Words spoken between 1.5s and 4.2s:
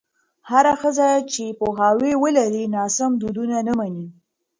پوهاوی ولري، ناسم دودونه نه مني.